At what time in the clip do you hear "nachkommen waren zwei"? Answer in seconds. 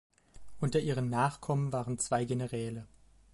1.11-2.25